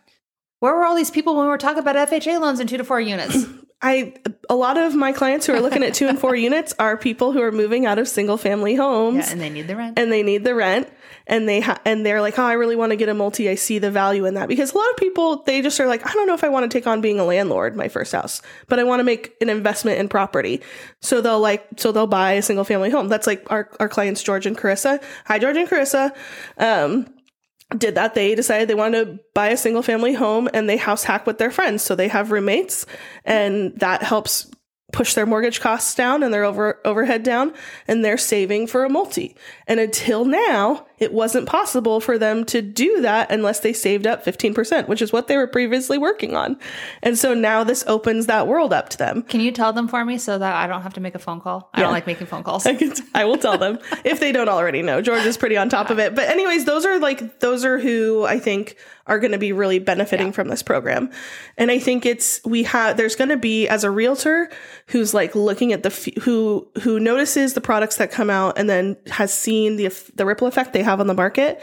Where 0.60 0.74
were 0.74 0.84
all 0.84 0.96
these 0.96 1.10
people 1.10 1.36
when 1.36 1.44
we 1.44 1.50
were 1.50 1.58
talking 1.58 1.80
about 1.80 1.96
FHA 2.08 2.40
loans 2.40 2.60
in 2.60 2.66
two 2.66 2.76
to 2.78 2.84
four 2.84 3.00
units? 3.00 3.44
I 3.82 4.14
a 4.48 4.56
lot 4.56 4.78
of 4.78 4.94
my 4.94 5.12
clients 5.12 5.46
who 5.46 5.52
are 5.52 5.60
looking 5.60 5.82
at 5.82 5.92
2 5.92 6.08
and 6.08 6.18
4 6.18 6.34
units 6.48 6.74
are 6.78 6.96
people 6.96 7.32
who 7.32 7.42
are 7.42 7.52
moving 7.52 7.84
out 7.84 7.98
of 7.98 8.08
single 8.08 8.38
family 8.38 8.74
homes 8.74 9.26
yeah, 9.26 9.32
and 9.32 9.40
they 9.40 9.50
need 9.50 9.68
the 9.68 9.76
rent. 9.76 9.98
and 9.98 10.10
they 10.10 10.22
need 10.22 10.44
the 10.44 10.54
rent 10.54 10.88
and 11.26 11.48
they 11.48 11.60
ha- 11.60 11.80
and 11.84 12.04
they're 12.04 12.20
like, 12.20 12.38
"Oh, 12.38 12.44
I 12.44 12.52
really 12.52 12.76
want 12.76 12.90
to 12.90 12.96
get 12.96 13.08
a 13.08 13.14
multi. 13.14 13.48
I 13.48 13.54
see 13.54 13.78
the 13.78 13.90
value 13.90 14.24
in 14.26 14.34
that." 14.34 14.48
Because 14.48 14.72
a 14.72 14.78
lot 14.78 14.90
of 14.90 14.96
people 14.96 15.42
they 15.44 15.62
just 15.62 15.80
are 15.80 15.86
like, 15.86 16.06
"I 16.06 16.12
don't 16.12 16.26
know 16.26 16.34
if 16.34 16.44
I 16.44 16.48
want 16.48 16.70
to 16.70 16.78
take 16.78 16.86
on 16.86 17.00
being 17.00 17.18
a 17.18 17.24
landlord 17.24 17.76
my 17.76 17.88
first 17.88 18.12
house, 18.12 18.42
but 18.68 18.78
I 18.78 18.84
want 18.84 19.00
to 19.00 19.04
make 19.04 19.34
an 19.40 19.48
investment 19.48 19.98
in 19.98 20.08
property." 20.08 20.62
So 21.00 21.20
they'll 21.20 21.40
like 21.40 21.66
so 21.76 21.92
they'll 21.92 22.06
buy 22.06 22.32
a 22.32 22.42
single 22.42 22.64
family 22.64 22.90
home. 22.90 23.08
That's 23.08 23.26
like 23.26 23.50
our 23.50 23.70
our 23.80 23.88
clients 23.88 24.22
George 24.22 24.46
and 24.46 24.56
Carissa. 24.56 25.02
Hi 25.26 25.38
George 25.38 25.56
and 25.56 25.68
Carissa. 25.68 26.14
Um 26.58 27.06
did 27.76 27.96
that 27.96 28.14
they 28.14 28.34
decided 28.34 28.68
they 28.68 28.74
wanted 28.74 29.04
to 29.04 29.20
buy 29.34 29.48
a 29.48 29.56
single 29.56 29.82
family 29.82 30.14
home 30.14 30.48
and 30.54 30.68
they 30.68 30.76
house 30.76 31.02
hack 31.02 31.26
with 31.26 31.38
their 31.38 31.50
friends 31.50 31.82
so 31.82 31.96
they 31.96 32.08
have 32.08 32.30
roommates 32.30 32.86
and 33.24 33.76
that 33.80 34.04
helps 34.04 34.48
push 34.92 35.14
their 35.14 35.26
mortgage 35.26 35.60
costs 35.60 35.94
down 35.94 36.22
and 36.22 36.32
their 36.32 36.44
over 36.44 36.80
overhead 36.84 37.24
down 37.24 37.52
and 37.88 38.04
they're 38.04 38.16
saving 38.16 38.68
for 38.68 38.84
a 38.84 38.88
multi 38.88 39.36
and 39.66 39.80
until 39.80 40.24
now 40.24 40.86
it 40.98 41.12
wasn't 41.12 41.46
possible 41.46 42.00
for 42.00 42.18
them 42.18 42.44
to 42.44 42.62
do 42.62 43.00
that 43.02 43.30
unless 43.30 43.60
they 43.60 43.72
saved 43.72 44.06
up 44.06 44.24
15% 44.24 44.88
which 44.88 45.02
is 45.02 45.12
what 45.12 45.28
they 45.28 45.36
were 45.36 45.46
previously 45.46 45.98
working 45.98 46.34
on 46.36 46.56
and 47.02 47.18
so 47.18 47.34
now 47.34 47.64
this 47.64 47.84
opens 47.86 48.26
that 48.26 48.46
world 48.46 48.72
up 48.72 48.88
to 48.88 48.98
them 48.98 49.22
Can 49.22 49.40
you 49.40 49.50
tell 49.52 49.72
them 49.72 49.88
for 49.88 50.04
me 50.04 50.18
so 50.18 50.38
that 50.38 50.54
I 50.56 50.66
don't 50.66 50.82
have 50.82 50.94
to 50.94 51.00
make 51.00 51.14
a 51.14 51.18
phone 51.18 51.40
call? 51.40 51.70
I 51.74 51.78
Yeah. 51.80 51.84
don't 51.84 51.92
like 51.92 52.06
making 52.06 52.26
phone 52.26 52.42
calls. 52.42 52.66
I, 52.66 52.74
can, 52.74 52.92
I 53.14 53.24
will 53.24 53.38
tell 53.38 53.58
them 53.58 53.78
if 54.04 54.20
they 54.20 54.32
don't 54.32 54.48
already 54.48 54.82
know. 54.82 55.00
George 55.02 55.24
is 55.24 55.36
pretty 55.36 55.56
on 55.56 55.68
top 55.68 55.90
of 55.90 55.98
it. 55.98 56.14
But 56.14 56.28
anyways, 56.28 56.64
those 56.64 56.84
are 56.86 56.98
like 56.98 57.40
those 57.40 57.64
are 57.64 57.78
who 57.78 58.24
I 58.24 58.38
think 58.38 58.76
are 59.06 59.18
going 59.20 59.32
to 59.32 59.38
be 59.38 59.52
really 59.52 59.78
benefiting 59.78 60.32
from 60.32 60.48
this 60.48 60.62
program. 60.62 61.10
And 61.56 61.70
I 61.70 61.78
think 61.78 62.04
it's 62.04 62.40
we 62.44 62.64
have 62.64 62.96
there's 62.96 63.14
going 63.16 63.28
to 63.30 63.36
be 63.36 63.68
as 63.68 63.84
a 63.84 63.90
realtor 63.90 64.50
who's 64.88 65.14
like 65.14 65.34
looking 65.34 65.72
at 65.72 65.82
the 65.82 65.90
f- 65.90 66.22
who 66.22 66.66
who 66.82 66.98
notices 66.98 67.54
the 67.54 67.60
products 67.60 67.96
that 67.98 68.10
come 68.10 68.30
out 68.30 68.58
and 68.58 68.68
then 68.68 68.96
has 69.08 69.32
seen 69.32 69.76
the 69.76 69.88
the 70.14 70.26
ripple 70.26 70.46
effect 70.48 70.72
they 70.72 70.82
have 70.86 71.00
on 71.00 71.06
the 71.06 71.14
market. 71.14 71.60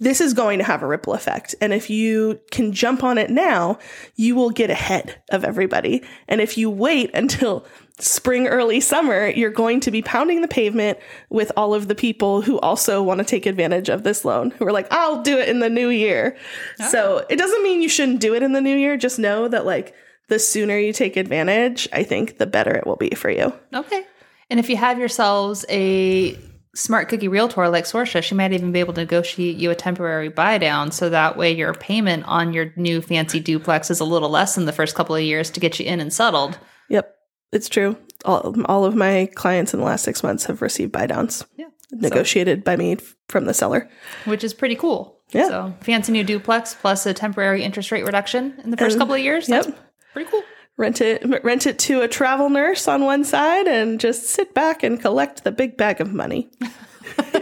This 0.00 0.20
is 0.20 0.34
going 0.34 0.58
to 0.58 0.64
have 0.64 0.82
a 0.82 0.86
ripple 0.86 1.14
effect. 1.14 1.54
And 1.60 1.72
if 1.72 1.88
you 1.88 2.40
can 2.50 2.72
jump 2.72 3.04
on 3.04 3.18
it 3.18 3.30
now, 3.30 3.78
you 4.16 4.34
will 4.34 4.50
get 4.50 4.68
ahead 4.68 5.22
of 5.30 5.44
everybody. 5.44 6.02
And 6.26 6.40
if 6.40 6.58
you 6.58 6.68
wait 6.68 7.10
until 7.14 7.64
spring, 7.98 8.48
early 8.48 8.80
summer, 8.80 9.28
you're 9.28 9.50
going 9.50 9.78
to 9.80 9.90
be 9.90 10.02
pounding 10.02 10.40
the 10.40 10.48
pavement 10.48 10.98
with 11.30 11.52
all 11.56 11.72
of 11.72 11.86
the 11.86 11.94
people 11.94 12.42
who 12.42 12.58
also 12.58 13.02
want 13.02 13.18
to 13.18 13.24
take 13.24 13.46
advantage 13.46 13.88
of 13.88 14.02
this 14.02 14.24
loan, 14.24 14.50
who 14.50 14.66
are 14.66 14.72
like, 14.72 14.88
I'll 14.90 15.22
do 15.22 15.38
it 15.38 15.48
in 15.48 15.60
the 15.60 15.70
new 15.70 15.88
year. 15.88 16.36
Ah. 16.80 16.88
So 16.88 17.24
it 17.30 17.36
doesn't 17.36 17.62
mean 17.62 17.80
you 17.80 17.88
shouldn't 17.88 18.20
do 18.20 18.34
it 18.34 18.42
in 18.42 18.52
the 18.52 18.60
new 18.60 18.76
year. 18.76 18.96
Just 18.96 19.20
know 19.20 19.46
that, 19.46 19.64
like, 19.64 19.94
the 20.28 20.38
sooner 20.38 20.78
you 20.78 20.92
take 20.92 21.16
advantage, 21.16 21.88
I 21.92 22.02
think 22.02 22.38
the 22.38 22.46
better 22.46 22.74
it 22.74 22.86
will 22.86 22.96
be 22.96 23.10
for 23.10 23.30
you. 23.30 23.52
Okay. 23.72 24.04
And 24.50 24.58
if 24.58 24.68
you 24.68 24.76
have 24.76 24.98
yourselves 24.98 25.64
a 25.68 26.36
smart 26.74 27.08
cookie 27.08 27.28
realtor 27.28 27.68
like 27.68 27.84
Sorcha, 27.84 28.22
she 28.22 28.34
might 28.34 28.52
even 28.52 28.72
be 28.72 28.80
able 28.80 28.94
to 28.94 29.00
negotiate 29.02 29.56
you 29.56 29.70
a 29.70 29.74
temporary 29.74 30.28
buy 30.28 30.58
down 30.58 30.90
so 30.90 31.10
that 31.10 31.36
way 31.36 31.52
your 31.52 31.74
payment 31.74 32.24
on 32.26 32.52
your 32.52 32.72
new 32.76 33.00
fancy 33.02 33.40
duplex 33.40 33.90
is 33.90 34.00
a 34.00 34.04
little 34.04 34.30
less 34.30 34.56
in 34.56 34.64
the 34.64 34.72
first 34.72 34.94
couple 34.94 35.14
of 35.14 35.22
years 35.22 35.50
to 35.50 35.60
get 35.60 35.78
you 35.78 35.84
in 35.86 36.00
and 36.00 36.12
settled. 36.12 36.58
Yep, 36.88 37.14
it's 37.52 37.68
true. 37.68 37.96
All, 38.24 38.54
all 38.66 38.84
of 38.84 38.94
my 38.94 39.28
clients 39.34 39.74
in 39.74 39.80
the 39.80 39.86
last 39.86 40.04
six 40.04 40.22
months 40.22 40.44
have 40.46 40.62
received 40.62 40.92
buy 40.92 41.06
downs 41.06 41.44
Yeah. 41.56 41.66
negotiated 41.90 42.64
by 42.64 42.76
me 42.76 42.96
from 43.28 43.44
the 43.44 43.54
seller. 43.54 43.90
Which 44.24 44.44
is 44.44 44.54
pretty 44.54 44.76
cool. 44.76 45.18
Yeah. 45.32 45.48
So 45.48 45.74
fancy 45.80 46.12
new 46.12 46.24
duplex 46.24 46.74
plus 46.74 47.04
a 47.06 47.12
temporary 47.14 47.62
interest 47.62 47.90
rate 47.90 48.04
reduction 48.04 48.54
in 48.64 48.70
the 48.70 48.76
first 48.76 48.94
And- 48.94 49.00
couple 49.00 49.14
of 49.14 49.20
years. 49.20 49.48
Yep. 49.48 49.64
That's 49.64 49.76
pretty 50.12 50.30
cool. 50.30 50.42
Rent 50.78 51.00
it, 51.00 51.22
rent 51.44 51.66
it 51.66 51.78
to 51.80 52.00
a 52.00 52.08
travel 52.08 52.48
nurse 52.48 52.88
on 52.88 53.04
one 53.04 53.24
side, 53.24 53.68
and 53.68 54.00
just 54.00 54.24
sit 54.24 54.54
back 54.54 54.82
and 54.82 55.00
collect 55.00 55.44
the 55.44 55.52
big 55.52 55.76
bag 55.76 56.00
of 56.00 56.12
money. 56.12 56.50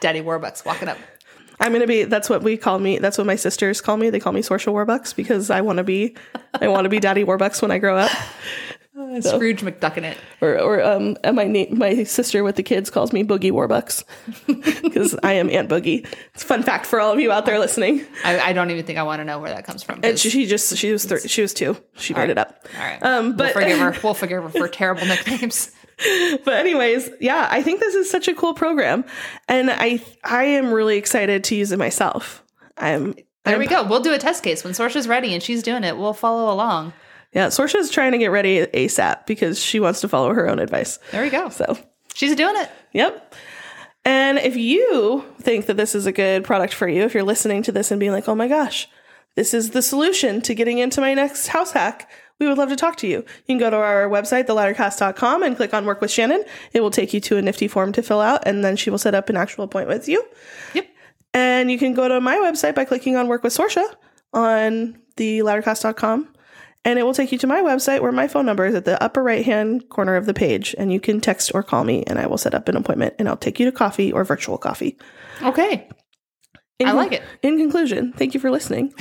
Daddy 0.00 0.20
Warbucks 0.20 0.66
walking 0.66 0.88
up. 0.88 0.98
I'm 1.60 1.72
gonna 1.72 1.86
be. 1.86 2.04
That's 2.04 2.28
what 2.28 2.42
we 2.42 2.56
call 2.56 2.78
me. 2.78 2.98
That's 2.98 3.16
what 3.16 3.26
my 3.26 3.36
sisters 3.36 3.80
call 3.80 3.96
me. 3.96 4.10
They 4.10 4.18
call 4.18 4.32
me 4.32 4.42
Sorcha 4.42 4.72
Warbucks 4.72 5.14
because 5.14 5.50
I 5.50 5.60
want 5.60 5.76
to 5.78 5.84
be. 5.84 6.16
I 6.52 6.68
want 6.68 6.84
to 6.84 6.88
be 6.88 6.98
Daddy 6.98 7.24
Warbucks 7.24 7.62
when 7.62 7.70
I 7.70 7.78
grow 7.78 7.96
up. 7.96 8.10
Scrooge 9.20 9.62
McDuckin 9.62 10.04
it. 10.04 10.18
Or, 10.40 10.58
or 10.58 10.82
um, 10.82 11.16
and 11.24 11.34
my 11.36 11.44
na- 11.44 11.66
my 11.70 12.04
sister 12.04 12.44
with 12.44 12.56
the 12.56 12.62
kids 12.62 12.90
calls 12.90 13.12
me 13.12 13.24
Boogie 13.24 13.50
Warbucks 13.50 14.04
because 14.82 15.16
I 15.22 15.32
am 15.34 15.50
Aunt 15.50 15.68
Boogie. 15.68 16.06
It's 16.34 16.44
a 16.44 16.46
fun 16.46 16.62
fact 16.62 16.86
for 16.86 17.00
all 17.00 17.12
of 17.12 17.18
you 17.20 17.32
out 17.32 17.44
there 17.46 17.58
listening. 17.58 18.06
I, 18.24 18.38
I 18.38 18.52
don't 18.52 18.70
even 18.70 18.84
think 18.86 18.98
I 18.98 19.02
want 19.02 19.20
to 19.20 19.24
know 19.24 19.38
where 19.40 19.50
that 19.50 19.64
comes 19.64 19.82
from. 19.82 20.00
And 20.04 20.18
she, 20.18 20.30
she 20.30 20.46
just 20.46 20.76
she 20.76 20.92
was 20.92 21.12
she 21.26 21.42
was 21.42 21.52
two. 21.52 21.76
She 21.96 22.14
made 22.14 22.30
it 22.30 22.38
up. 22.38 22.66
all 22.76 22.84
right. 22.84 23.02
Um, 23.02 23.36
but 23.36 23.54
we'll 23.54 23.64
forgive 23.64 23.78
her. 23.78 23.94
We'll 24.04 24.14
forgive 24.14 24.42
her 24.44 24.48
for 24.50 24.68
terrible 24.68 25.06
nicknames. 25.06 25.72
but 26.44 26.54
anyways, 26.54 27.08
yeah, 27.20 27.48
I 27.50 27.62
think 27.62 27.80
this 27.80 27.94
is 27.94 28.10
such 28.10 28.28
a 28.28 28.34
cool 28.34 28.54
program, 28.54 29.04
and 29.48 29.70
I 29.70 30.00
I 30.22 30.44
am 30.44 30.72
really 30.72 30.98
excited 30.98 31.42
to 31.44 31.54
use 31.56 31.72
it 31.72 31.78
myself. 31.78 32.44
I'm 32.76 33.12
There 33.44 33.54
I'm- 33.54 33.58
we 33.58 33.66
go. 33.66 33.84
We'll 33.84 34.00
do 34.00 34.12
a 34.12 34.18
test 34.18 34.42
case 34.44 34.62
when 34.64 34.72
Sorcha's 34.74 35.06
ready 35.08 35.34
and 35.34 35.42
she's 35.42 35.62
doing 35.62 35.84
it. 35.84 35.96
We'll 35.96 36.12
follow 36.12 36.52
along. 36.52 36.92
Yeah, 37.34 37.48
Sorcha's 37.48 37.90
trying 37.90 38.12
to 38.12 38.18
get 38.18 38.28
ready 38.30 38.64
ASAP 38.66 39.26
because 39.26 39.58
she 39.60 39.80
wants 39.80 40.00
to 40.02 40.08
follow 40.08 40.32
her 40.32 40.48
own 40.48 40.58
advice. 40.60 40.98
There 41.10 41.22
we 41.22 41.30
go. 41.30 41.48
So, 41.48 41.76
She's 42.14 42.36
doing 42.36 42.54
it. 42.56 42.70
yep. 42.92 43.34
And 44.04 44.38
if 44.38 44.54
you 44.56 45.24
think 45.40 45.66
that 45.66 45.76
this 45.76 45.94
is 45.94 46.06
a 46.06 46.12
good 46.12 46.44
product 46.44 46.74
for 46.74 46.86
you, 46.86 47.02
if 47.02 47.14
you're 47.14 47.22
listening 47.24 47.62
to 47.64 47.72
this 47.72 47.90
and 47.90 47.98
being 47.98 48.12
like, 48.12 48.28
oh 48.28 48.34
my 48.34 48.46
gosh, 48.48 48.88
this 49.34 49.52
is 49.54 49.70
the 49.70 49.82
solution 49.82 50.40
to 50.42 50.54
getting 50.54 50.78
into 50.78 51.00
my 51.00 51.12
next 51.14 51.48
house 51.48 51.72
hack, 51.72 52.08
we 52.38 52.46
would 52.46 52.58
love 52.58 52.68
to 52.68 52.76
talk 52.76 52.96
to 52.98 53.06
you. 53.06 53.18
You 53.18 53.24
can 53.46 53.58
go 53.58 53.70
to 53.70 53.76
our 53.76 54.08
website, 54.08 54.44
theladdercast.com, 54.46 55.42
and 55.42 55.56
click 55.56 55.72
on 55.72 55.86
Work 55.86 56.00
with 56.00 56.10
Shannon. 56.10 56.44
It 56.72 56.82
will 56.82 56.90
take 56.90 57.14
you 57.14 57.20
to 57.20 57.36
a 57.38 57.42
nifty 57.42 57.66
form 57.66 57.92
to 57.92 58.02
fill 58.02 58.20
out, 58.20 58.46
and 58.46 58.62
then 58.64 58.76
she 58.76 58.90
will 58.90 58.98
set 58.98 59.14
up 59.14 59.28
an 59.28 59.36
actual 59.36 59.64
appointment 59.64 59.98
with 59.98 60.08
you. 60.08 60.24
Yep. 60.74 60.86
And 61.32 61.70
you 61.70 61.78
can 61.78 61.94
go 61.94 62.06
to 62.06 62.20
my 62.20 62.36
website 62.36 62.74
by 62.74 62.84
clicking 62.84 63.16
on 63.16 63.26
Work 63.28 63.42
with 63.42 63.56
Sorcha. 63.56 63.84
on 64.32 64.98
the 65.16 65.38
laddercast.com 65.40 66.28
and 66.84 66.98
it 66.98 67.02
will 67.02 67.14
take 67.14 67.32
you 67.32 67.38
to 67.38 67.46
my 67.46 67.60
website 67.60 68.00
where 68.00 68.12
my 68.12 68.28
phone 68.28 68.46
number 68.46 68.66
is 68.66 68.74
at 68.74 68.84
the 68.84 69.02
upper 69.02 69.22
right 69.22 69.44
hand 69.44 69.88
corner 69.88 70.16
of 70.16 70.26
the 70.26 70.34
page 70.34 70.74
and 70.78 70.92
you 70.92 71.00
can 71.00 71.20
text 71.20 71.50
or 71.54 71.62
call 71.62 71.84
me 71.84 72.04
and 72.06 72.18
I 72.18 72.26
will 72.26 72.38
set 72.38 72.54
up 72.54 72.68
an 72.68 72.76
appointment 72.76 73.14
and 73.18 73.28
I'll 73.28 73.36
take 73.36 73.58
you 73.58 73.66
to 73.66 73.72
coffee 73.72 74.12
or 74.12 74.24
virtual 74.24 74.58
coffee. 74.58 74.98
Okay. 75.42 75.88
In 76.78 76.88
I 76.88 76.92
like 76.92 77.12
it. 77.12 77.22
In 77.42 77.56
conclusion, 77.56 78.12
thank 78.12 78.34
you 78.34 78.40
for 78.40 78.50
listening. 78.50 78.92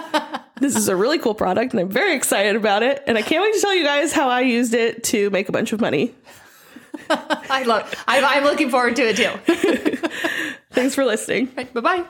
this 0.60 0.76
is 0.76 0.88
a 0.88 0.96
really 0.96 1.18
cool 1.18 1.34
product 1.34 1.72
and 1.72 1.80
I'm 1.80 1.90
very 1.90 2.14
excited 2.14 2.56
about 2.56 2.82
it 2.82 3.02
and 3.06 3.18
I 3.18 3.22
can't 3.22 3.42
wait 3.42 3.54
to 3.54 3.60
tell 3.60 3.74
you 3.74 3.84
guys 3.84 4.12
how 4.12 4.28
I 4.28 4.40
used 4.40 4.74
it 4.74 5.04
to 5.04 5.30
make 5.30 5.48
a 5.48 5.52
bunch 5.52 5.72
of 5.72 5.80
money. 5.80 6.14
I 7.10 7.64
love. 7.64 7.92
I'm 8.08 8.44
looking 8.44 8.70
forward 8.70 8.96
to 8.96 9.02
it 9.02 9.16
too. 9.16 10.08
Thanks 10.72 10.94
for 10.94 11.04
listening. 11.04 11.46
Bye 11.46 11.80
bye. 11.80 12.06